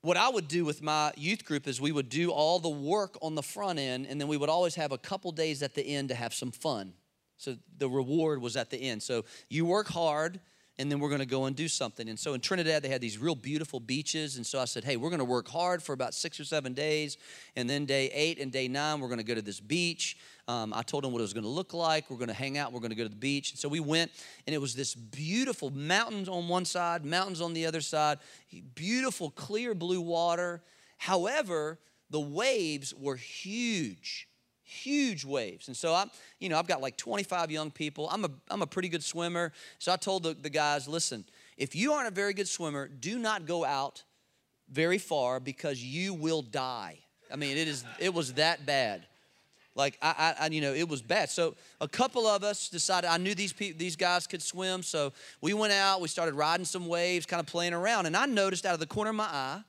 [0.02, 3.18] what I would do with my youth group is we would do all the work
[3.20, 5.82] on the front end, and then we would always have a couple days at the
[5.82, 6.94] end to have some fun.
[7.38, 9.02] So the reward was at the end.
[9.02, 10.42] So you work hard,
[10.80, 12.08] and then we're going to go and do something.
[12.08, 14.38] And so in Trinidad, they had these real beautiful beaches.
[14.38, 16.74] And so I said, hey, we're going to work hard for about six or seven
[16.74, 17.18] days.
[17.58, 20.18] And then day eight and day nine, we're going to go to this beach.
[20.48, 22.10] Um, I told them what it was going to look like.
[22.10, 22.72] We're going to hang out.
[22.72, 23.52] We're going to go to the beach.
[23.52, 24.10] And so we went,
[24.48, 28.20] and it was this beautiful mountains on one side, mountains on the other side,
[28.74, 30.64] beautiful, clear blue water.
[30.98, 31.78] However,
[32.10, 34.29] the waves were huge
[34.70, 35.68] huge waves.
[35.68, 38.08] And so I'm, you know, I've got like 25 young people.
[38.12, 39.52] I'm a, I'm a pretty good swimmer.
[39.80, 41.26] So I told the, the guys, listen,
[41.58, 44.04] if you aren't a very good swimmer, do not go out
[44.72, 47.00] very far because you will die.
[47.32, 49.06] I mean, it is, it was that bad.
[49.76, 51.30] Like I, I, you know, it was bad.
[51.30, 53.10] So a couple of us decided.
[53.10, 54.84] I knew these people, these guys could swim.
[54.84, 56.02] So we went out.
[56.02, 58.06] We started riding some waves, kind of playing around.
[58.06, 59.62] And I noticed out of the corner of my eye,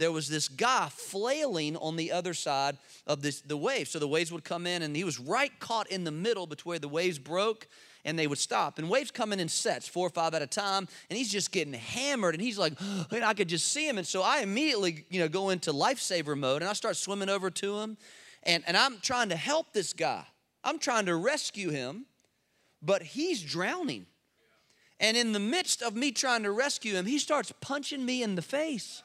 [0.00, 3.86] there was this guy flailing on the other side of this, the wave.
[3.86, 6.80] So the waves would come in, and he was right caught in the middle between
[6.80, 7.68] the waves broke
[8.04, 8.78] and they would stop.
[8.78, 11.74] And waves come in sets, four or five at a time, and he's just getting
[11.74, 12.34] hammered.
[12.34, 12.72] And he's like,
[13.10, 13.98] and I could just see him.
[13.98, 17.50] And so I immediately, you know, go into lifesaver mode, and I start swimming over
[17.50, 17.98] to him,
[18.42, 20.24] and, and I'm trying to help this guy.
[20.64, 22.06] I'm trying to rescue him,
[22.80, 24.06] but he's drowning.
[24.98, 28.34] And in the midst of me trying to rescue him, he starts punching me in
[28.34, 29.02] the face.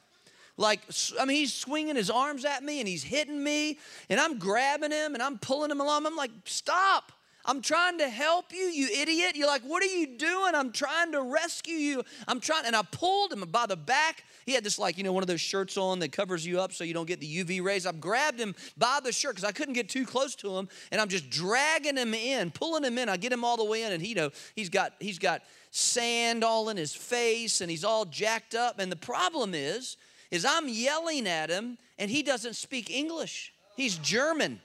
[0.58, 0.82] Like,
[1.20, 3.78] I mean, he's swinging his arms at me and he's hitting me,
[4.10, 6.06] and I'm grabbing him and I'm pulling him along.
[6.06, 7.12] I'm like, stop.
[7.48, 9.36] I'm trying to help you, you idiot.
[9.36, 10.56] You're like, what are you doing?
[10.56, 12.04] I'm trying to rescue you.
[12.28, 14.24] I'm trying, and I pulled him by the back.
[14.46, 16.74] He had this, like, you know, one of those shirts on that covers you up
[16.74, 17.86] so you don't get the UV rays.
[17.86, 21.00] I grabbed him by the shirt because I couldn't get too close to him, and
[21.00, 23.10] I'm just dragging him in, pulling him in.
[23.10, 25.44] I get him all the way in, and he, you know, he's got, he's got
[25.70, 28.80] sand all in his face, and he's all jacked up.
[28.80, 29.98] And the problem is,
[30.36, 33.54] is I'm yelling at him and he doesn't speak English.
[33.76, 34.60] He's German.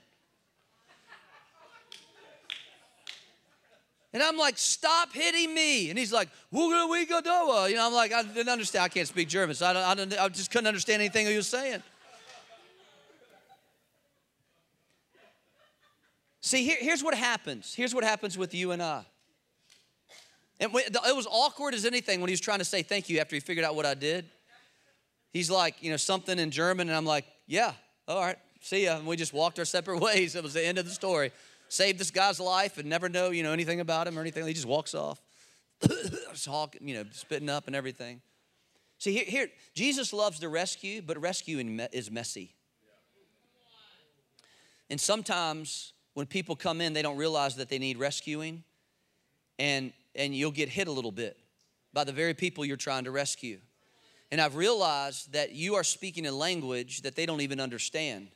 [4.13, 5.89] And I'm like, stop hitting me.
[5.89, 7.69] And he's like, Wooga wega doa.
[7.69, 8.83] You know, I'm like, I didn't understand.
[8.83, 11.37] I can't speak German, so I, don't, I, don't, I just couldn't understand anything he
[11.37, 11.81] was saying.
[16.41, 17.73] See, here, here's what happens.
[17.73, 19.05] Here's what happens with you and I.
[20.59, 23.35] And it was awkward as anything when he was trying to say thank you after
[23.35, 24.25] he figured out what I did
[25.31, 27.73] he's like, you know, something in German, and I'm like, yeah,
[28.07, 28.97] all right, see ya.
[28.97, 30.35] And we just walked our separate ways.
[30.35, 31.31] It was the end of the story.
[31.69, 34.45] Saved this guy's life and never know, you know, anything about him or anything.
[34.45, 35.21] He just walks off,
[36.43, 38.21] talking, you know, spitting up and everything.
[38.97, 42.53] See, here, here, Jesus loves to rescue, but rescuing is messy.
[44.89, 48.63] And sometimes when people come in, they don't realize that they need rescuing,
[49.57, 51.37] and, and you'll get hit a little bit
[51.93, 53.59] by the very people you're trying to rescue.
[54.31, 58.29] And I've realized that you are speaking a language that they don't even understand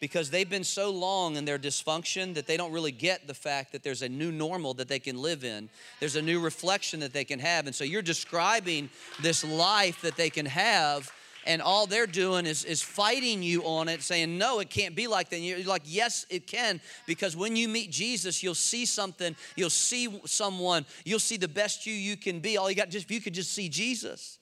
[0.00, 3.72] because they've been so long in their dysfunction that they don't really get the fact
[3.72, 5.68] that there's a new normal that they can live in.
[6.00, 7.66] There's a new reflection that they can have.
[7.66, 8.88] And so you're describing
[9.20, 11.12] this life that they can have.
[11.46, 15.06] And all they're doing is, is fighting you on it, saying, No, it can't be
[15.06, 15.36] like that.
[15.36, 16.80] And you're like, Yes, it can.
[17.06, 21.86] Because when you meet Jesus, you'll see something, you'll see someone, you'll see the best
[21.86, 22.56] you you can be.
[22.56, 24.38] All you got, just if you could just see Jesus.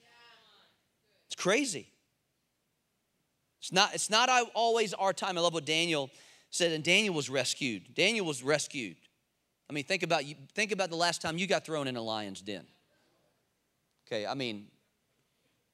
[1.39, 1.87] Crazy.
[3.61, 5.39] It's not, it's not always our time.
[5.39, 6.11] I love what Daniel
[6.51, 7.95] said, and Daniel was rescued.
[7.95, 8.97] Daniel was rescued.
[9.71, 12.03] I mean, think about, you, think about the last time you got thrown in a
[12.03, 12.67] lion's den.
[14.07, 14.67] Okay, I mean,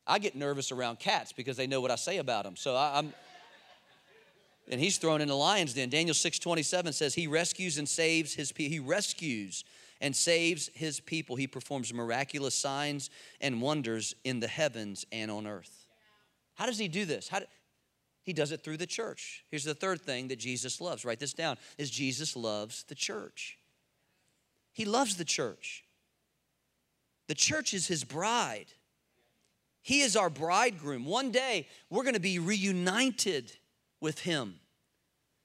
[0.07, 2.57] I get nervous around cats because they know what I say about them.
[2.57, 3.14] So I, am
[4.68, 5.88] and he's thrown in a lion's den.
[5.88, 8.72] Daniel 6:27 says he rescues and saves his people.
[8.72, 9.64] He rescues
[10.01, 11.37] and saves his people.
[11.37, 15.87] He performs miraculous signs and wonders in the heavens and on earth.
[16.55, 17.29] How does he do this?
[17.29, 17.47] How do,
[18.23, 19.45] He does it through the church.
[19.51, 21.05] Here's the third thing that Jesus loves.
[21.05, 23.59] Write this down is Jesus loves the church.
[24.73, 25.85] He loves the church.
[27.29, 28.67] The church is his bride.
[29.83, 31.05] He is our bridegroom.
[31.05, 33.53] One day we're going to be reunited
[34.01, 34.57] with him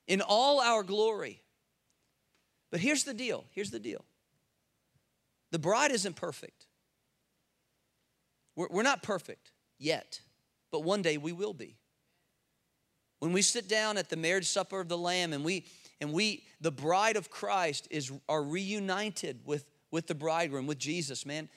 [0.07, 1.41] in all our glory.
[2.71, 3.45] But here's the deal.
[3.51, 4.03] Here's the deal.
[5.51, 6.65] The bride isn't perfect.
[8.55, 10.21] We're, we're not perfect yet,
[10.71, 11.77] but one day we will be.
[13.19, 15.65] When we sit down at the marriage supper of the Lamb and we
[16.01, 21.25] and we the bride of Christ is are reunited with with the bridegroom with Jesus,
[21.25, 21.49] man,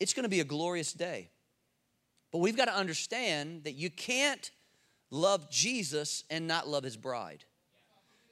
[0.00, 1.30] it's going to be a glorious day.
[2.32, 4.50] But we've got to understand that you can't
[5.10, 7.44] love Jesus and not love his bride.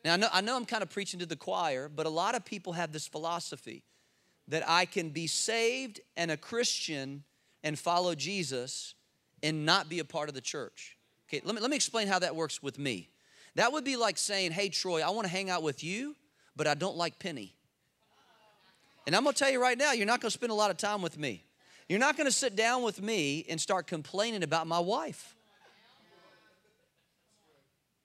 [0.05, 2.35] Now, I know, I know I'm kind of preaching to the choir, but a lot
[2.35, 3.83] of people have this philosophy
[4.49, 7.25] that I can be saved and a Christian
[7.63, 8.95] and follow Jesus
[9.43, 10.97] and not be a part of the church.
[11.29, 13.09] Okay, let me, let me explain how that works with me.
[13.55, 16.17] That would be like saying, hey, Troy, I want to hang out with you,
[16.57, 17.55] but I don't like Penny.
[19.07, 21.03] And I'm gonna tell you right now, you're not gonna spend a lot of time
[21.03, 21.45] with me.
[21.89, 25.35] You're not gonna sit down with me and start complaining about my wife.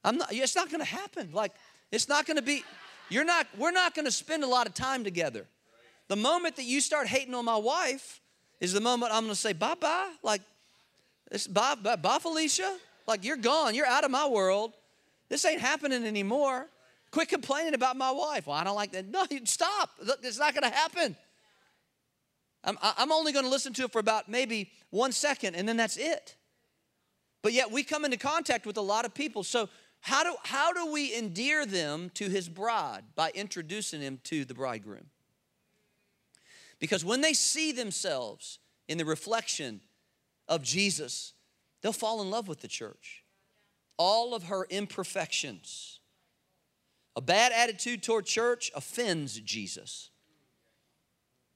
[0.03, 1.29] I'm not, it's not gonna happen.
[1.33, 1.53] Like,
[1.91, 2.63] it's not gonna be,
[3.09, 5.47] you're not, we're not gonna spend a lot of time together.
[6.09, 8.19] The moment that you start hating on my wife
[8.59, 10.11] is the moment I'm gonna say bye bye.
[10.21, 10.41] Like,
[11.31, 12.77] this, bye, bye, bye, Felicia.
[13.07, 13.75] Like, you're gone.
[13.75, 14.73] You're out of my world.
[15.29, 16.67] This ain't happening anymore.
[17.11, 18.47] Quit complaining about my wife.
[18.47, 19.07] Well, I don't like that.
[19.07, 19.89] No, stop.
[20.23, 21.15] It's not going to happen.
[22.63, 25.77] I'm, I'm only going to listen to it for about maybe one second, and then
[25.77, 26.35] that's it.
[27.41, 29.43] But yet we come into contact with a lot of people.
[29.43, 29.69] So
[30.01, 33.03] how do, how do we endear them to his bride?
[33.15, 35.05] By introducing him to the bridegroom.
[36.79, 39.81] Because when they see themselves in the reflection
[40.47, 41.33] of Jesus,
[41.81, 43.23] they'll fall in love with the church.
[43.97, 45.99] All of her imperfections.
[47.15, 50.09] A bad attitude toward church offends Jesus.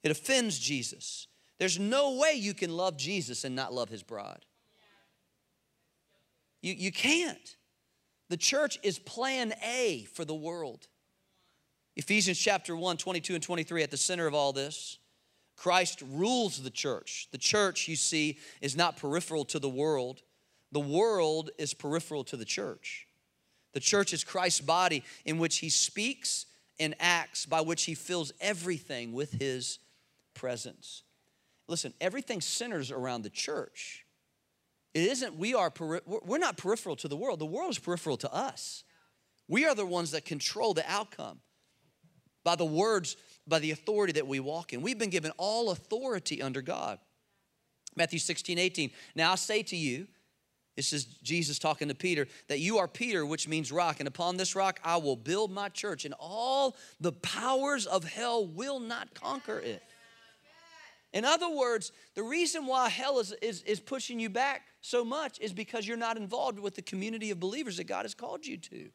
[0.03, 1.27] It offends Jesus.
[1.57, 4.45] There's no way you can love Jesus and not love his bride.
[6.62, 7.55] You, you can't.
[8.29, 10.88] The church is plan A for the world.
[11.95, 14.97] Ephesians chapter 1, 22 and 23 at the center of all this.
[15.55, 17.27] Christ rules the church.
[17.31, 20.21] The church, you see, is not peripheral to the world,
[20.71, 23.07] the world is peripheral to the church.
[23.73, 26.47] The church is Christ's body in which he speaks
[26.79, 29.79] and acts, by which he fills everything with his
[30.33, 31.03] presence.
[31.67, 34.05] Listen, everything centers around the church.
[34.93, 35.71] It isn't, we are,
[36.05, 37.39] we're not peripheral to the world.
[37.39, 38.83] The world is peripheral to us.
[39.47, 41.39] We are the ones that control the outcome
[42.43, 43.15] by the words
[43.47, 44.82] by the authority that we walk in.
[44.82, 46.99] We've been given all authority under God.
[47.95, 48.91] Matthew 16, 18.
[49.15, 50.08] Now I say to you,
[50.75, 54.38] this is Jesus talking to Peter, that you are Peter, which means rock, and upon
[54.38, 59.13] this rock I will build my church, and all the powers of hell will not
[59.13, 59.84] conquer it.
[61.12, 65.39] In other words, the reason why hell is, is, is pushing you back so much
[65.39, 68.58] is because you're not involved with the community of believers that God has called you
[68.58, 68.89] to.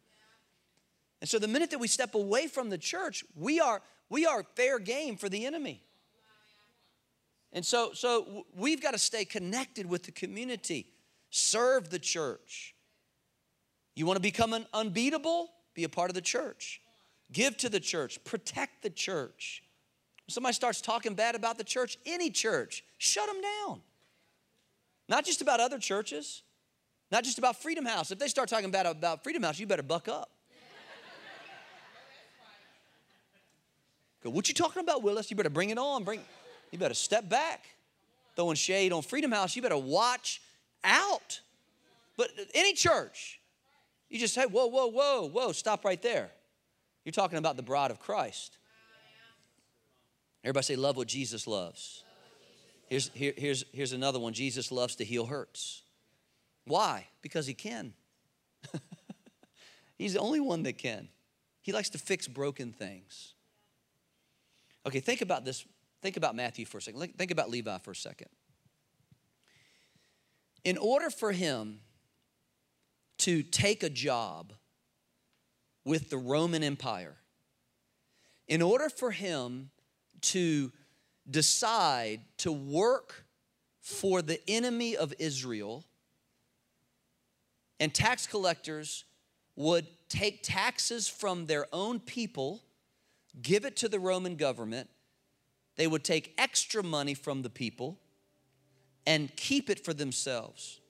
[1.20, 4.44] And so the minute that we step away from the church, we are we are
[4.54, 5.82] fair game for the enemy.
[7.52, 10.86] And so, so we've got to stay connected with the community,
[11.30, 12.74] serve the church.
[13.94, 15.50] You want to become an unbeatable?
[15.74, 16.80] Be a part of the church.
[17.32, 19.62] Give to the church, protect the church.
[20.28, 23.80] Somebody starts talking bad about the church, any church, shut them down.
[25.08, 26.42] Not just about other churches,
[27.10, 28.10] not just about Freedom House.
[28.10, 30.30] If they start talking bad about Freedom House, you better buck up.
[34.28, 35.30] Go, what you talking about, Willis?
[35.30, 36.04] You better bring it on.
[36.04, 36.20] Bring,
[36.70, 37.64] you better step back.
[38.36, 40.42] Throwing shade on Freedom House, you better watch
[40.84, 41.40] out.
[42.16, 43.40] But any church,
[44.10, 46.30] you just say, whoa, whoa, whoa, whoa, stop right there.
[47.04, 48.58] You're talking about the bride of Christ.
[50.44, 52.04] Everybody say, love what Jesus loves.
[52.88, 55.82] Here's, here, here's, here's another one Jesus loves to heal hurts.
[56.64, 57.06] Why?
[57.22, 57.94] Because he can.
[59.98, 61.08] He's the only one that can.
[61.62, 63.34] He likes to fix broken things.
[64.86, 65.64] Okay, think about this.
[66.02, 67.00] Think about Matthew for a second.
[67.18, 68.28] Think about Levi for a second.
[70.64, 71.80] In order for him
[73.18, 74.52] to take a job
[75.84, 77.16] with the Roman Empire,
[78.46, 79.70] in order for him
[80.20, 80.72] to
[81.28, 83.24] decide to work
[83.80, 85.84] for the enemy of Israel,
[87.80, 89.04] and tax collectors
[89.56, 92.62] would take taxes from their own people
[93.42, 94.88] give it to the Roman government.
[95.76, 97.98] They would take extra money from the people
[99.06, 100.80] and keep it for themselves.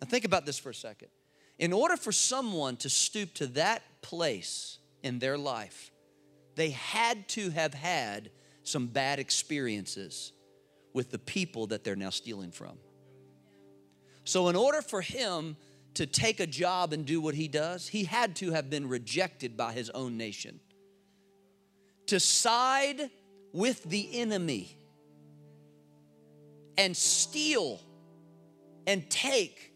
[0.00, 1.08] Now, think about this for a second.
[1.58, 5.90] In order for someone to stoop to that place in their life,
[6.54, 8.30] they had to have had
[8.62, 10.32] some bad experiences
[10.92, 12.76] with the people that they're now stealing from.
[14.24, 15.56] So, in order for him
[15.94, 19.56] to take a job and do what he does, he had to have been rejected
[19.56, 20.60] by his own nation.
[22.06, 23.10] To side
[23.52, 24.76] with the enemy
[26.78, 27.80] and steal
[28.86, 29.72] and take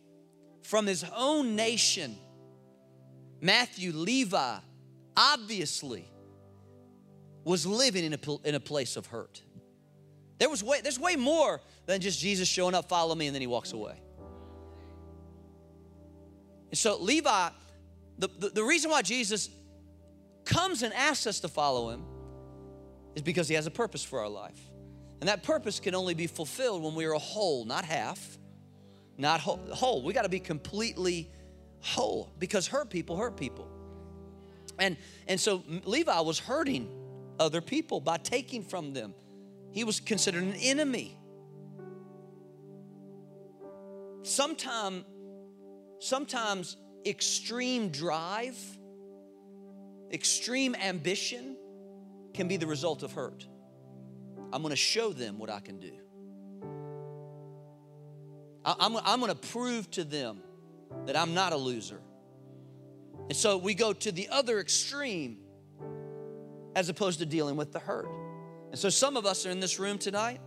[0.63, 2.17] from his own nation.
[3.41, 4.59] Matthew, Levi,
[5.17, 6.07] obviously
[7.43, 9.43] was living in a, in a place of hurt.
[10.39, 13.41] There was way, there's way more than just Jesus showing up, follow me, and then
[13.41, 14.01] he walks away.
[16.71, 17.49] And so Levi,
[18.19, 19.51] the, the, the reason why Jesus
[20.45, 22.05] comes and asks us to follow him
[23.15, 24.59] is because he has a purpose for our life.
[25.21, 28.39] And that purpose can only be fulfilled when we are whole, not half,
[29.19, 29.61] not whole.
[29.73, 30.03] whole.
[30.03, 31.31] We got to be completely
[31.81, 33.69] whole because hurt people hurt people.
[34.79, 34.97] And,
[35.29, 36.89] and so Levi was hurting
[37.39, 39.15] other people by taking from them.
[39.73, 41.19] He was considered an enemy.
[44.23, 45.05] Sometime
[46.01, 48.59] sometimes extreme drive,
[50.13, 51.57] extreme ambition
[52.35, 53.47] can be the result of hurt.
[54.53, 55.93] I'm gonna show them what I can do.
[58.65, 60.41] I'm, I'm gonna prove to them
[61.07, 62.01] that I'm not a loser.
[63.29, 65.39] And so we go to the other extreme
[66.75, 68.09] as opposed to dealing with the hurt.
[68.71, 70.41] And so some of us are in this room tonight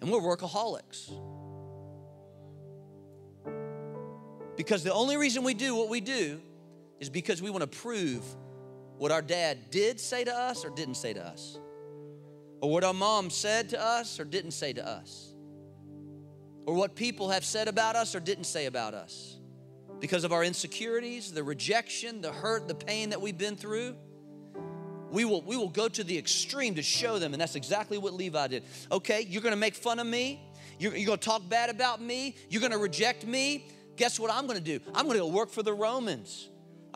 [0.00, 1.10] and we're workaholics.
[4.56, 6.40] Because the only reason we do what we do
[7.00, 8.24] is because we want to prove
[8.98, 11.58] what our dad did say to us or didn't say to us,
[12.60, 15.32] or what our mom said to us or didn't say to us,
[16.66, 19.36] or what people have said about us or didn't say about us.
[20.00, 23.96] Because of our insecurities, the rejection, the hurt, the pain that we've been through,
[25.10, 28.12] we will, we will go to the extreme to show them, and that's exactly what
[28.12, 28.62] Levi did.
[28.92, 30.40] Okay, you're gonna make fun of me,
[30.78, 33.66] you're, you're gonna talk bad about me, you're gonna reject me
[33.98, 34.80] guess what I'm gonna do?
[34.94, 36.48] I'm gonna go work for the Romans.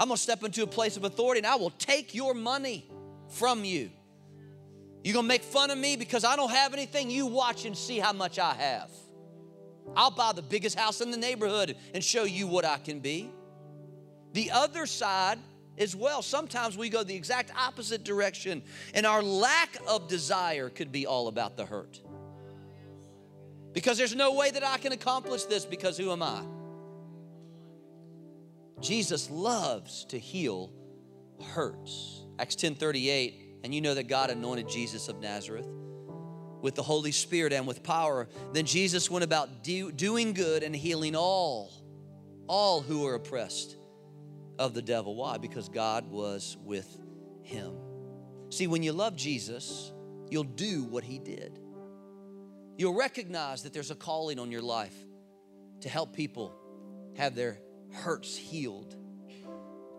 [0.03, 2.91] I'm gonna step into a place of authority and I will take your money
[3.29, 3.89] from you.
[5.05, 7.09] You're gonna make fun of me because I don't have anything?
[7.09, 8.91] You watch and see how much I have.
[9.95, 13.31] I'll buy the biggest house in the neighborhood and show you what I can be.
[14.33, 15.39] The other side
[15.79, 20.91] as well, sometimes we go the exact opposite direction, and our lack of desire could
[20.91, 22.01] be all about the hurt.
[23.73, 26.43] Because there's no way that I can accomplish this because who am I?
[28.83, 30.73] Jesus loves to heal
[31.43, 32.25] hurts.
[32.39, 35.69] Acts 10 38, and you know that God anointed Jesus of Nazareth
[36.61, 38.29] with the Holy Spirit and with power.
[38.53, 41.73] Then Jesus went about do, doing good and healing all,
[42.47, 43.77] all who were oppressed
[44.59, 45.15] of the devil.
[45.15, 45.39] Why?
[45.39, 46.99] Because God was with
[47.43, 47.75] him.
[48.51, 49.93] See, when you love Jesus,
[50.29, 51.59] you'll do what he did.
[52.77, 54.95] You'll recognize that there's a calling on your life
[55.81, 56.55] to help people
[57.17, 57.59] have their
[57.93, 58.97] hurts healed.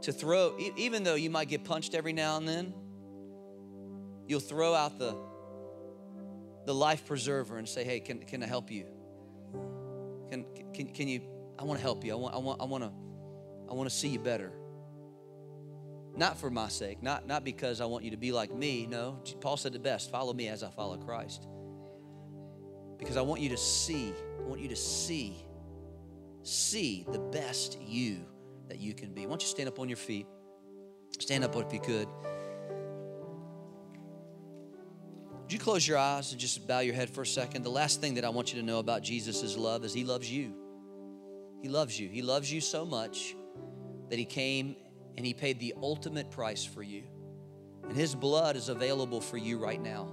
[0.02, 2.74] To throw, even though you might get punched every now and then,
[4.28, 5.16] you'll throw out the,
[6.66, 8.86] the life preserver and say, hey, can, can I help you?
[10.30, 11.22] Can, can, can you,
[11.58, 12.12] I want to help you.
[12.12, 12.92] I want, I want, I want to,
[13.70, 14.52] I want to see you better.
[16.16, 18.86] Not for my sake, not, not because I want you to be like me.
[18.86, 21.48] No, Paul said the best follow me as I follow Christ.
[23.00, 25.46] Because I want you to see, I want you to see
[26.44, 28.26] see the best you
[28.68, 29.22] that you can be.
[29.22, 30.28] Why don't you stand up on your feet?
[31.20, 32.08] Stand up if you could.
[35.42, 37.64] Would you close your eyes and just bow your head for a second?
[37.64, 40.32] The last thing that I want you to know about Jesus' love is He loves
[40.32, 40.54] you.
[41.62, 42.10] He loves you.
[42.10, 43.36] He loves you so much
[44.10, 44.76] that He came
[45.18, 47.04] and He paid the ultimate price for you.
[47.88, 50.10] And His blood is available for you right now,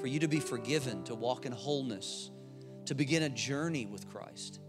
[0.00, 2.30] for you to be forgiven, to walk in wholeness,
[2.86, 4.60] to begin a journey with Christ.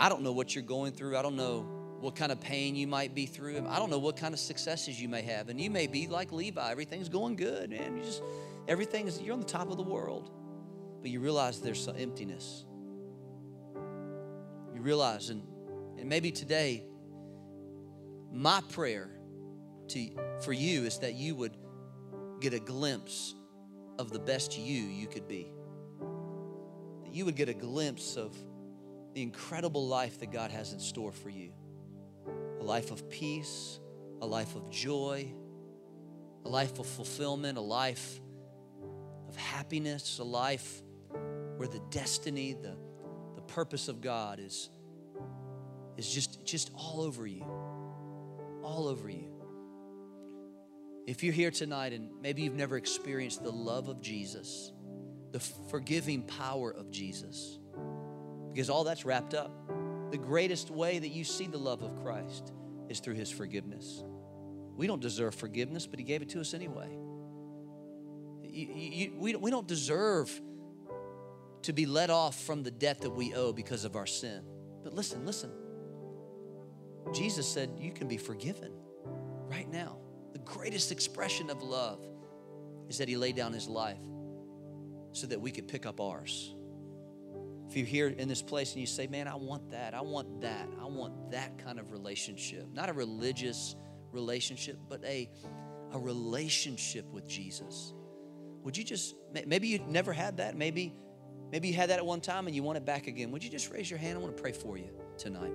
[0.00, 1.16] I don't know what you're going through.
[1.16, 1.66] I don't know
[2.00, 3.66] what kind of pain you might be through.
[3.68, 5.48] I don't know what kind of successes you may have.
[5.48, 7.96] And you may be like Levi, everything's going good, man.
[7.96, 8.22] You just
[8.68, 10.30] everything is you're on the top of the world.
[11.02, 12.64] But you realize there's some emptiness.
[14.72, 15.42] You realize and,
[15.98, 16.84] and maybe today
[18.32, 19.10] my prayer
[19.88, 20.10] to
[20.44, 21.56] for you is that you would
[22.40, 23.34] get a glimpse
[23.98, 25.50] of the best you you could be.
[27.02, 28.36] That you would get a glimpse of
[29.18, 31.50] the incredible life that God has in store for you
[32.60, 33.80] a life of peace,
[34.22, 35.28] a life of joy,
[36.44, 38.20] a life of fulfillment, a life
[39.28, 40.82] of happiness, a life
[41.56, 42.76] where the destiny, the,
[43.34, 44.70] the purpose of God is,
[45.96, 47.44] is just just all over you.
[48.62, 49.32] All over you.
[51.08, 54.70] If you're here tonight and maybe you've never experienced the love of Jesus,
[55.32, 57.58] the forgiving power of Jesus,
[58.58, 59.52] because all that's wrapped up.
[60.10, 62.52] The greatest way that you see the love of Christ
[62.88, 64.02] is through his forgiveness.
[64.74, 66.98] We don't deserve forgiveness, but he gave it to us anyway.
[68.42, 70.28] You, you, we, we don't deserve
[71.62, 74.42] to be let off from the debt that we owe because of our sin.
[74.82, 75.52] But listen, listen.
[77.14, 78.72] Jesus said you can be forgiven
[79.48, 79.98] right now.
[80.32, 82.04] The greatest expression of love
[82.88, 84.02] is that he laid down his life
[85.12, 86.56] so that we could pick up ours.
[87.68, 90.40] If you're here in this place and you say, Man, I want that, I want
[90.40, 93.76] that, I want that kind of relationship, not a religious
[94.12, 95.28] relationship, but a,
[95.92, 97.92] a relationship with Jesus.
[98.62, 99.14] Would you just,
[99.46, 100.94] maybe you never had that, maybe,
[101.52, 103.30] maybe you had that at one time and you want it back again.
[103.32, 104.18] Would you just raise your hand?
[104.18, 105.52] I want to pray for you tonight.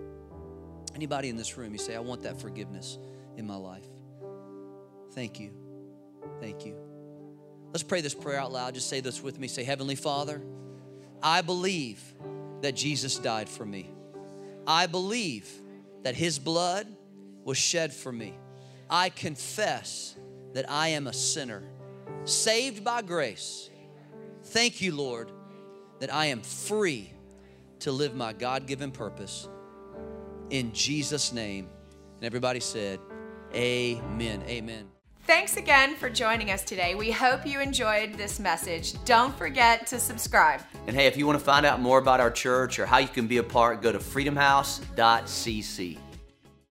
[0.96, 2.98] Anybody in this room, you say, I want that forgiveness
[3.38, 3.88] in my life.
[5.14, 5.52] Thank you.
[6.40, 6.76] Thank you.
[7.72, 8.76] Let's pray this prayer out loud.
[8.76, 9.48] Just say this with me.
[9.48, 10.42] Say, Heavenly Father,
[11.24, 12.02] I believe
[12.62, 13.90] that Jesus died for me.
[14.68, 15.50] I believe
[16.04, 16.86] that His blood
[17.44, 18.34] was shed for me.
[18.90, 20.16] I confess
[20.54, 21.64] that I am a sinner,
[22.26, 23.70] saved by grace.
[24.44, 25.32] Thank you, Lord,
[26.00, 27.12] that I am free
[27.80, 29.48] to live my God given purpose.
[30.50, 31.70] In Jesus' name.
[32.18, 33.00] And everybody said,
[33.54, 34.44] Amen.
[34.48, 34.93] Amen.
[35.26, 36.96] Thanks again for joining us today.
[36.96, 39.02] We hope you enjoyed this message.
[39.06, 40.60] Don't forget to subscribe.
[40.86, 43.08] And hey, if you want to find out more about our church or how you
[43.08, 45.98] can be a part, go to freedomhouse.cc.